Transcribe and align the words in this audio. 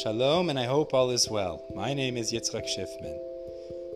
Shalom, 0.00 0.48
and 0.48 0.58
I 0.58 0.64
hope 0.64 0.94
all 0.94 1.10
is 1.10 1.28
well. 1.28 1.66
My 1.74 1.92
name 1.92 2.16
is 2.16 2.32
Yitzchak 2.32 2.64
Schiffman. 2.64 3.18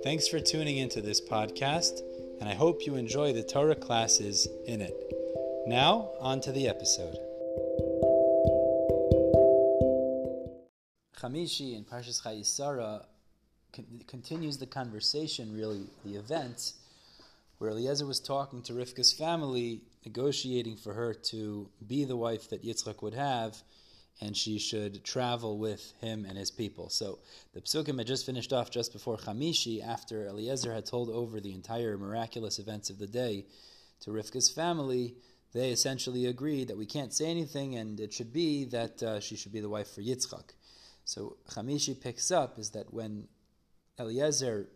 Thanks 0.04 0.28
for 0.28 0.38
tuning 0.38 0.76
into 0.76 1.00
this 1.00 1.22
podcast, 1.22 2.02
and 2.38 2.50
I 2.50 2.54
hope 2.54 2.84
you 2.84 2.96
enjoy 2.96 3.32
the 3.32 3.42
Torah 3.42 3.74
classes 3.74 4.46
in 4.66 4.82
it. 4.82 4.94
Now, 5.66 6.10
on 6.20 6.42
to 6.42 6.52
the 6.52 6.68
episode. 6.68 7.16
Chamishi 11.18 11.74
in 11.74 11.84
Parshas 11.84 12.22
Chayey 12.22 12.44
Sarah 12.44 13.06
con- 13.72 14.02
continues 14.06 14.58
the 14.58 14.66
conversation, 14.66 15.56
really, 15.56 15.86
the 16.04 16.16
events, 16.16 16.74
where 17.56 17.70
Eliezer 17.70 18.04
was 18.04 18.20
talking 18.20 18.60
to 18.64 18.74
Rivka's 18.74 19.14
family, 19.14 19.80
negotiating 20.04 20.76
for 20.76 20.92
her 20.92 21.14
to 21.14 21.70
be 21.86 22.04
the 22.04 22.18
wife 22.18 22.50
that 22.50 22.62
Yitzchak 22.62 23.02
would 23.02 23.14
have 23.14 23.62
and 24.20 24.36
she 24.36 24.58
should 24.58 25.04
travel 25.04 25.58
with 25.58 25.92
him 26.00 26.24
and 26.24 26.38
his 26.38 26.50
people. 26.50 26.88
So 26.88 27.18
the 27.52 27.60
psukim 27.60 27.98
had 27.98 28.06
just 28.06 28.24
finished 28.24 28.52
off 28.52 28.70
just 28.70 28.92
before 28.92 29.18
Chamishi, 29.18 29.84
after 29.86 30.26
Eliezer 30.26 30.72
had 30.72 30.86
told 30.86 31.10
over 31.10 31.40
the 31.40 31.52
entire 31.52 31.98
miraculous 31.98 32.58
events 32.58 32.88
of 32.88 32.98
the 32.98 33.06
day 33.06 33.44
to 34.00 34.10
Rivka's 34.10 34.50
family. 34.50 35.14
They 35.52 35.70
essentially 35.70 36.26
agreed 36.26 36.68
that 36.68 36.76
we 36.78 36.86
can't 36.86 37.12
say 37.12 37.26
anything, 37.26 37.76
and 37.76 38.00
it 38.00 38.12
should 38.12 38.32
be 38.32 38.64
that 38.66 39.02
uh, 39.02 39.20
she 39.20 39.36
should 39.36 39.52
be 39.52 39.60
the 39.60 39.68
wife 39.68 39.94
for 39.94 40.02
Yitzchak. 40.02 40.50
So 41.04 41.36
Chamishi 41.50 41.98
picks 41.98 42.30
up 42.30 42.58
is 42.58 42.70
that 42.70 42.92
when 42.92 43.28
Eliezer 43.98 44.68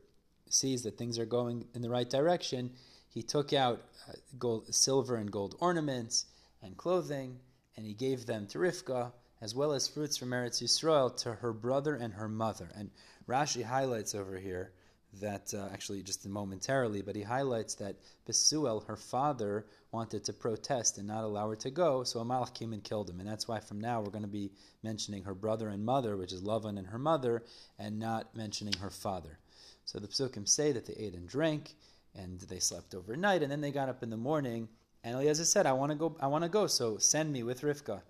sees 0.48 0.82
that 0.82 0.96
things 0.96 1.18
are 1.18 1.26
going 1.26 1.66
in 1.74 1.82
the 1.82 1.90
right 1.90 2.08
direction, 2.08 2.72
he 3.08 3.22
took 3.22 3.52
out 3.52 3.82
uh, 4.08 4.12
gold, 4.38 4.72
silver 4.74 5.16
and 5.16 5.30
gold 5.30 5.56
ornaments 5.60 6.26
and 6.62 6.76
clothing, 6.76 7.38
and 7.76 7.86
he 7.86 7.94
gave 7.94 8.26
them 8.26 8.46
to 8.48 8.58
Rivka 8.58 9.12
as 9.40 9.54
well 9.54 9.72
as 9.72 9.88
fruits 9.88 10.16
from 10.16 10.30
Eretz 10.30 10.62
Yisrael 10.62 11.16
to 11.16 11.34
her 11.34 11.52
brother 11.52 11.94
and 11.94 12.14
her 12.14 12.28
mother. 12.28 12.70
And 12.76 12.90
Rashi 13.26 13.62
highlights 13.62 14.14
over 14.14 14.36
here 14.36 14.72
that, 15.20 15.52
uh, 15.54 15.68
actually 15.72 16.02
just 16.02 16.28
momentarily, 16.28 17.02
but 17.02 17.16
he 17.16 17.22
highlights 17.22 17.74
that 17.76 17.96
Besuel, 18.26 18.86
her 18.86 18.96
father, 18.96 19.66
wanted 19.92 20.24
to 20.24 20.32
protest 20.32 20.98
and 20.98 21.08
not 21.08 21.24
allow 21.24 21.48
her 21.48 21.56
to 21.56 21.70
go, 21.70 22.04
so 22.04 22.20
Amalek 22.20 22.54
came 22.54 22.72
and 22.72 22.84
killed 22.84 23.10
him. 23.10 23.18
And 23.18 23.28
that's 23.28 23.48
why 23.48 23.60
from 23.60 23.80
now 23.80 24.00
we're 24.00 24.10
going 24.10 24.22
to 24.22 24.28
be 24.28 24.52
mentioning 24.82 25.24
her 25.24 25.34
brother 25.34 25.68
and 25.68 25.84
mother, 25.84 26.16
which 26.16 26.32
is 26.32 26.42
Lavan 26.42 26.78
and 26.78 26.86
her 26.86 26.98
mother, 26.98 27.42
and 27.78 27.98
not 27.98 28.36
mentioning 28.36 28.74
her 28.74 28.90
father. 28.90 29.38
So 29.84 29.98
the 29.98 30.06
psukim 30.06 30.46
say 30.46 30.70
that 30.72 30.86
they 30.86 30.94
ate 30.94 31.14
and 31.14 31.28
drank, 31.28 31.74
and 32.14 32.40
they 32.42 32.60
slept 32.60 32.94
overnight, 32.94 33.42
and 33.42 33.50
then 33.50 33.62
they 33.62 33.72
got 33.72 33.88
up 33.88 34.02
in 34.02 34.10
the 34.10 34.16
morning, 34.16 34.68
and 35.02 35.16
Eliezer 35.16 35.44
said, 35.44 35.66
I 35.66 35.72
want 35.72 35.90
to 35.90 35.96
go, 35.96 36.16
I 36.20 36.26
want 36.28 36.44
to 36.44 36.50
go, 36.50 36.66
so 36.66 36.98
send 36.98 37.32
me 37.32 37.42
with 37.42 37.62
Rivka 37.62 38.02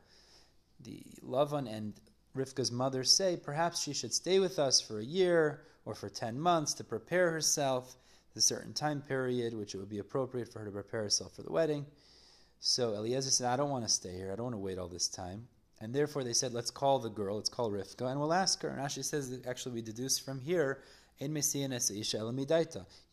the 0.85 1.03
Lavan 1.25 1.69
and 1.69 1.95
Rivka's 2.37 2.71
mother 2.71 3.05
say 3.05 3.37
perhaps 3.37 3.83
she 3.83 3.93
should 3.93 4.15
stay 4.15 4.39
with 4.39 4.59
us 4.59 4.81
for 4.81 4.99
a 4.99 5.05
year 5.05 5.63
or 5.85 5.95
for 5.95 6.09
10 6.09 6.39
months 6.39 6.75
to 6.75 6.85
prepare 6.85 7.31
herself 7.31 7.97
a 8.37 8.41
certain 8.41 8.73
time 8.73 9.03
period, 9.03 9.55
which 9.55 9.75
it 9.75 9.79
would 9.79 9.89
be 9.89 9.99
appropriate 9.99 10.53
for 10.53 10.61
her 10.61 10.67
to 10.67 10.71
prepare 10.71 11.03
herself 11.03 11.35
for 11.35 11.43
the 11.43 11.53
wedding. 11.53 11.85
So 12.61 12.95
Eliezer 12.95 13.31
said, 13.31 13.49
I 13.49 13.57
don't 13.57 13.71
want 13.71 13.85
to 13.85 13.91
stay 13.91 14.13
here. 14.13 14.33
I 14.33 14.37
don't 14.37 14.45
want 14.45 14.55
to 14.55 14.59
wait 14.59 14.79
all 14.79 14.89
this 14.89 15.09
time. 15.09 15.49
And 15.81 15.95
therefore 15.95 16.25
they 16.25 16.35
said, 16.35 16.53
let's 16.53 16.71
call 16.71 16.99
the 16.99 17.09
girl, 17.09 17.37
let's 17.37 17.49
call 17.49 17.71
Rivka, 17.71 18.11
and 18.11 18.21
we'll 18.21 18.35
ask 18.35 18.61
her. 18.63 18.69
And 18.69 18.79
Rashi 18.79 19.05
says 19.05 19.41
actually 19.47 19.75
we 19.75 19.83
deduce 19.83 20.19
from 20.19 20.41
here, 20.41 20.83
You 21.19 21.29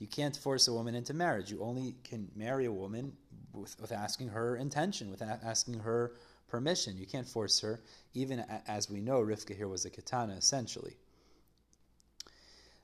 can't 0.10 0.38
force 0.38 0.68
a 0.68 0.73
woman 0.73 0.95
into 0.95 1.14
marriage. 1.14 1.52
You 1.52 1.62
only 1.62 1.95
can 2.04 2.30
marry 2.36 2.66
a 2.66 2.72
woman 2.72 3.14
with, 3.54 3.80
with 3.82 3.92
asking 3.92 4.30
her 4.30 4.56
intention, 4.56 5.12
with 5.12 5.22
asking 5.22 5.80
her 5.80 6.14
permission. 6.48 6.98
You 6.98 7.06
can't 7.06 7.28
force 7.28 7.59
her, 7.62 7.80
even 8.14 8.44
as 8.67 8.90
we 8.90 9.02
know, 9.02 9.22
Rivka 9.22 9.56
here 9.56 9.67
was 9.67 9.86
a 9.86 9.90
katana 9.90 10.36
essentially. 10.36 10.98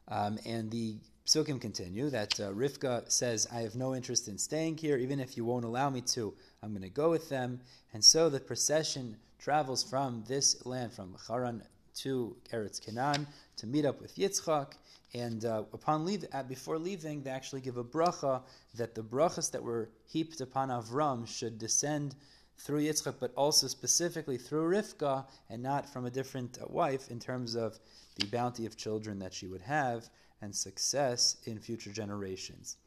Um, 0.08 0.38
and 0.45 0.70
the 0.70 0.97
psukim 1.25 1.61
continue 1.61 2.09
that 2.09 2.39
uh, 2.39 2.52
Rivka 2.52 3.10
says, 3.10 3.48
I 3.52 3.61
have 3.61 3.76
no 3.76 3.95
interest 3.95 4.27
in 4.27 4.38
staying 4.38 4.77
here, 4.77 4.98
even 4.98 5.20
if 5.20 5.38
you 5.38 5.45
won't 5.45 5.65
allow 5.65 5.89
me 5.89 6.02
to, 6.02 6.33
I'm 6.61 6.71
going 6.71 6.82
to 6.82 6.89
go 6.89 7.10
with 7.10 7.30
them. 7.30 7.61
And 7.93 8.04
so 8.04 8.30
the 8.30 8.39
procession 8.39 9.17
travels 9.39 9.83
from 9.83 10.23
this 10.27 10.65
land, 10.65 10.92
from 10.92 11.15
Haran 11.27 11.64
to 11.95 12.36
Eretz 12.52 12.83
Canaan, 12.83 13.27
to 13.58 13.67
meet 13.67 13.86
up 13.86 14.02
with 14.02 14.15
Yitzchak. 14.15 14.73
And 15.14 15.45
uh, 15.45 15.64
upon 15.71 16.05
leave, 16.05 16.26
uh, 16.33 16.43
before 16.43 16.77
leaving, 16.77 17.21
they 17.21 17.30
actually 17.30 17.61
give 17.61 17.77
a 17.77 17.83
bracha 17.83 18.42
that 18.76 18.95
the 18.95 19.04
brachas 19.04 19.52
that 19.52 19.61
were 19.61 19.89
heaped 20.05 20.42
upon 20.42 20.70
Avram 20.70 21.27
should 21.27 21.59
descend 21.59 22.15
through 22.58 22.81
Yitzchak, 22.81 23.15
but 23.19 23.33
also 23.36 23.67
specifically 23.67 24.37
through 24.37 24.69
Rivka, 24.69 25.25
and 25.49 25.61
not 25.61 25.91
from 25.91 26.05
a 26.05 26.11
different 26.11 26.58
uh, 26.61 26.65
wife 26.69 27.09
in 27.09 27.19
terms 27.19 27.55
of 27.55 27.80
the 28.15 28.27
bounty 28.27 28.65
of 28.65 28.77
children 28.77 29.19
that 29.19 29.33
she 29.33 29.47
would 29.47 29.61
have 29.61 30.09
and 30.41 30.55
success 30.55 31.37
in 31.45 31.59
future 31.59 31.91
generations. 31.91 32.77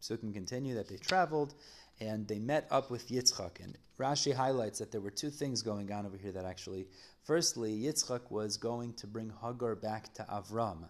So 0.00 0.14
it 0.14 0.20
can 0.20 0.32
continue 0.32 0.74
that 0.74 0.88
they 0.88 0.96
traveled 0.96 1.54
and 2.00 2.28
they 2.28 2.38
met 2.38 2.66
up 2.70 2.90
with 2.90 3.08
Yitzchak. 3.08 3.64
And 3.64 3.76
Rashi 3.98 4.34
highlights 4.34 4.78
that 4.78 4.92
there 4.92 5.00
were 5.00 5.10
two 5.10 5.30
things 5.30 5.62
going 5.62 5.90
on 5.90 6.04
over 6.04 6.16
here 6.16 6.32
that 6.32 6.44
actually, 6.44 6.86
firstly, 7.24 7.72
Yitzchak 7.80 8.30
was 8.30 8.56
going 8.56 8.92
to 8.94 9.06
bring 9.06 9.32
Hagar 9.42 9.74
back 9.74 10.12
to 10.14 10.22
Avram. 10.24 10.84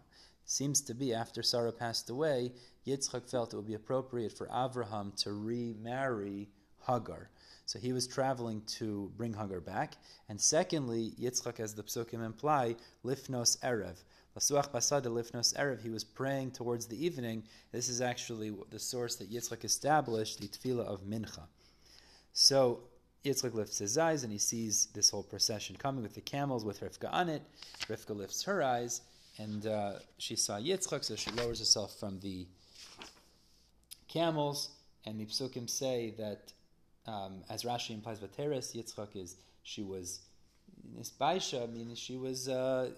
Seems 0.45 0.81
to 0.83 0.95
be 0.95 1.15
after 1.15 1.43
Sarah 1.43 1.73
passed 1.73 2.11
away, 2.11 2.53
Yitzchak 2.87 3.31
felt 3.31 3.53
it 3.53 3.57
would 3.57 3.67
be 3.67 3.75
appropriate 3.75 4.33
for 4.37 4.47
Avraham 4.49 5.15
to 5.23 5.33
remarry 5.33 6.49
Hagar. 6.87 7.31
So 7.67 7.81
he 7.81 7.93
was 7.93 8.07
traveling 8.07 8.63
to 8.79 9.11
bring 9.17 9.35
Hagar 9.35 9.61
back. 9.61 9.97
And 10.29 10.41
secondly, 10.41 11.13
Yitzchak, 11.21 11.59
as 11.61 11.75
the 11.75 11.83
psukim 11.83 12.25
imply, 12.25 12.77
lifnos 13.05 13.59
erev. 13.59 13.97
Lasuach 14.37 14.71
basada 14.71 15.07
lifnos 15.07 15.55
erev. 15.57 15.83
He 15.83 15.91
was 15.91 16.05
praying 16.05 16.53
towards 16.53 16.87
the 16.87 17.05
evening. 17.05 17.43
This 17.73 17.89
is 17.89 18.01
actually 18.01 18.55
the 18.71 18.79
source 18.79 19.17
that 19.17 19.33
Yitzchak 19.33 19.65
established, 19.65 20.41
the 20.41 20.47
tefillah 20.47 20.87
of 20.87 21.03
mincha. 21.03 21.43
So 22.33 22.85
Yitzchak 23.25 23.55
lifts 23.55 23.79
his 23.79 23.99
eyes 23.99 24.23
and 24.23 24.33
he 24.33 24.39
sees 24.39 24.87
this 24.95 25.11
whole 25.11 25.25
procession 25.25 25.75
coming 25.77 26.03
with 26.03 26.15
the 26.15 26.21
camels 26.21 26.65
with 26.65 26.81
Rivka 26.81 27.13
on 27.13 27.29
it. 27.29 27.43
Rivka 27.89 28.15
lifts 28.15 28.45
her 28.45 28.63
eyes 28.63 29.01
and 29.39 29.67
uh, 29.67 29.95
she 30.19 30.37
saw 30.37 30.59
Yitzchak, 30.59 31.05
so 31.05 31.17
she 31.17 31.31
lowers 31.33 31.59
herself 31.59 31.99
from 31.99 32.21
the 32.21 32.47
camels. 34.07 34.71
And 35.05 35.21
the 35.21 35.27
psukim 35.27 35.69
say 35.69 36.15
that 36.19 36.53
um, 37.07 37.43
as 37.49 37.63
Rashi 37.63 37.91
implies, 37.91 38.19
Vateres 38.19 38.75
Yitzchak 38.75 39.17
is 39.17 39.37
she 39.63 39.83
was 39.83 40.21
nisbaisha, 40.97 41.73
meaning 41.73 41.95
she 41.95 42.17
was 42.17 42.49
uh, 42.49 42.91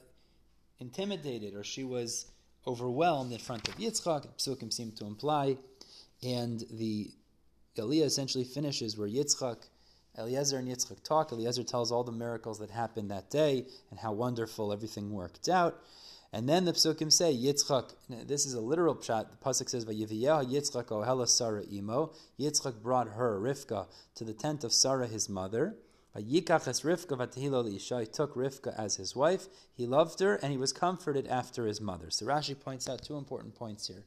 intimidated 0.81 1.55
or 1.55 1.65
she 1.65 1.85
was 1.85 2.27
overwhelmed 2.67 3.33
in 3.33 3.39
front 3.39 3.69
of 3.69 3.77
Yitzchak. 3.77 4.27
Psukim 4.39 4.73
seem 4.73 4.93
to 4.93 5.07
imply, 5.07 5.57
and 6.23 6.65
the 6.71 7.11
Aliyah 7.77 8.05
essentially 8.05 8.45
finishes 8.45 8.97
where 8.97 9.09
Yitzchak. 9.09 9.59
Eliezer 10.19 10.59
and 10.59 10.69
Yitzchak 10.69 11.03
talk. 11.05 11.31
Eliezer 11.31 11.63
tells 11.63 11.93
all 11.93 12.03
the 12.03 12.11
miracles 12.11 12.59
that 12.59 12.71
happened 12.71 13.11
that 13.11 13.31
day 13.31 13.65
and 13.91 14.01
how 14.01 14.13
wonderful 14.13 14.73
everything 14.73 15.13
worked 15.13 15.49
out. 15.49 15.81
And 16.33 16.47
then 16.47 16.67
the 16.67 16.73
psukim 16.73 17.11
say 17.11 17.35
Yitzchak. 17.35 17.95
This 18.27 18.45
is 18.45 18.53
a 18.53 18.61
literal 18.61 18.95
pshat. 18.95 19.31
The 19.31 19.37
pasuk 19.37 19.71
says 19.71 19.87
Vayiviyah 19.87 20.51
Yitzchak 20.51 20.87
ohela 20.87 21.27
Sarah 21.27 21.65
imo. 21.73 22.13
Yitzchak 22.39 22.83
brought 22.83 23.11
her 23.11 23.41
Rivka 23.41 23.87
to 24.15 24.25
the 24.25 24.35
tent 24.35 24.63
of 24.63 24.73
Sarah 24.73 25.07
his 25.07 25.29
mother. 25.31 25.77
Vayikach 26.15 26.69
es 26.69 26.83
Rivka 26.83 27.17
vatehilo 27.17 27.71
He 28.01 28.07
took 28.07 28.35
Rivka 28.35 28.79
as 28.79 28.97
his 28.97 29.17
wife. 29.17 29.49
He 29.75 29.87
loved 29.87 30.21
her 30.21 30.35
and 30.35 30.53
he 30.53 30.59
was 30.59 30.73
comforted 30.73 31.27
after 31.29 31.67
his 31.67 31.81
mother. 31.81 32.11
So 32.11 32.27
Rashi 32.27 32.59
points 32.59 32.89
out 32.91 33.03
two 33.03 33.17
important 33.17 33.55
points 33.55 33.87
here. 33.87 34.05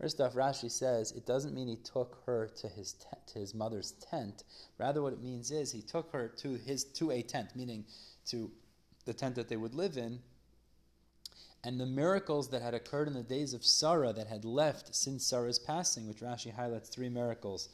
First 0.00 0.20
off, 0.20 0.34
Rashi 0.34 0.70
says 0.70 1.10
it 1.12 1.26
doesn't 1.26 1.54
mean 1.54 1.68
he 1.68 1.76
took 1.76 2.22
her 2.26 2.50
to 2.56 2.68
his 2.68 2.92
te- 2.92 3.32
to 3.32 3.38
his 3.38 3.52
mother's 3.52 3.92
tent. 3.92 4.44
Rather, 4.78 5.02
what 5.02 5.12
it 5.12 5.22
means 5.22 5.50
is 5.50 5.72
he 5.72 5.82
took 5.82 6.12
her 6.12 6.28
to 6.38 6.54
his 6.54 6.84
to 6.84 7.10
a 7.10 7.22
tent, 7.22 7.56
meaning 7.56 7.84
to 8.26 8.50
the 9.06 9.14
tent 9.14 9.36
that 9.36 9.48
they 9.48 9.56
would 9.56 9.74
live 9.74 9.96
in 9.96 10.20
and 11.64 11.80
the 11.80 11.86
miracles 11.86 12.50
that 12.50 12.60
had 12.60 12.74
occurred 12.74 13.08
in 13.08 13.14
the 13.14 13.22
days 13.22 13.54
of 13.54 13.64
Sarah 13.64 14.12
that 14.12 14.26
had 14.26 14.44
left 14.44 14.94
since 14.94 15.26
Sarah's 15.26 15.58
passing, 15.58 16.06
which 16.06 16.20
Rashi 16.20 16.52
highlights 16.52 16.90
three 16.90 17.08
miracles. 17.08 17.70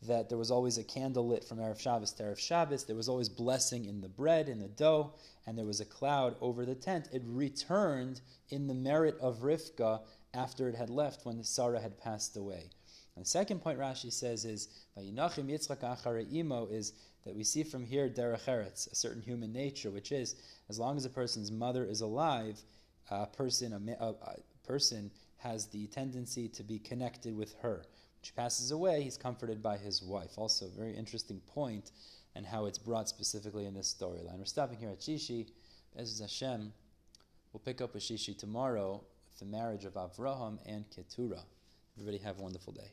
That 0.00 0.28
there 0.28 0.38
was 0.38 0.50
always 0.50 0.78
a 0.78 0.84
candle 0.84 1.26
lit 1.26 1.44
from 1.44 1.58
Erev 1.58 1.78
Shabbos 1.78 2.12
to 2.12 2.22
Erev 2.22 2.38
Shabbos. 2.38 2.84
There 2.84 2.96
was 2.96 3.08
always 3.08 3.28
blessing 3.28 3.84
in 3.84 4.00
the 4.00 4.08
bread, 4.08 4.48
in 4.48 4.60
the 4.60 4.68
dough, 4.68 5.12
and 5.46 5.58
there 5.58 5.66
was 5.66 5.80
a 5.80 5.84
cloud 5.84 6.36
over 6.40 6.64
the 6.64 6.74
tent. 6.74 7.08
It 7.12 7.22
returned 7.26 8.20
in 8.48 8.66
the 8.66 8.74
merit 8.74 9.18
of 9.20 9.42
Rivka 9.42 10.00
after 10.32 10.68
it 10.68 10.76
had 10.76 10.88
left 10.88 11.26
when 11.26 11.42
Sarah 11.42 11.80
had 11.80 11.98
passed 11.98 12.36
away. 12.36 12.70
And 13.16 13.24
the 13.24 13.28
second 13.28 13.60
point 13.60 13.78
Rashi 13.78 14.12
says 14.12 14.44
is 14.44 14.68
Yitzchak 14.96 16.32
imo 16.32 16.66
is 16.66 16.92
that 17.24 17.34
we 17.34 17.42
see 17.42 17.64
from 17.64 17.84
here 17.84 18.08
derech 18.08 18.92
a 18.92 18.94
certain 18.94 19.20
human 19.20 19.52
nature, 19.52 19.90
which 19.90 20.12
is 20.12 20.36
as 20.68 20.78
long 20.78 20.96
as 20.96 21.04
a 21.04 21.10
person's 21.10 21.50
mother 21.50 21.84
is 21.84 22.00
alive, 22.00 22.62
a 23.10 23.26
person, 23.26 23.72
a, 23.72 24.04
a, 24.04 24.36
person 24.66 25.10
has 25.38 25.66
the 25.66 25.86
tendency 25.88 26.48
to 26.48 26.62
be 26.62 26.78
connected 26.78 27.36
with 27.36 27.54
her. 27.62 27.76
When 27.76 28.22
she 28.22 28.32
passes 28.32 28.70
away, 28.70 29.02
he's 29.02 29.16
comforted 29.16 29.62
by 29.62 29.76
his 29.76 30.02
wife. 30.02 30.32
Also, 30.36 30.66
very 30.76 30.96
interesting 30.96 31.40
point 31.46 31.92
and 32.34 32.44
how 32.44 32.66
it's 32.66 32.78
brought 32.78 33.08
specifically 33.08 33.66
in 33.66 33.74
this 33.74 33.92
storyline. 33.92 34.38
We're 34.38 34.44
stopping 34.44 34.78
here 34.78 34.90
at 34.90 35.00
Shishi. 35.00 35.46
B'ezras 35.96 36.20
Hashem. 36.20 36.72
We'll 37.52 37.60
pick 37.64 37.80
up 37.80 37.94
with 37.94 38.02
Shishi 38.02 38.36
tomorrow 38.36 39.02
with 39.30 39.38
the 39.38 39.46
marriage 39.46 39.84
of 39.84 39.94
Avraham 39.94 40.58
and 40.66 40.84
Keturah. 40.90 41.44
Everybody 41.96 42.18
have 42.18 42.38
a 42.38 42.42
wonderful 42.42 42.72
day. 42.72 42.92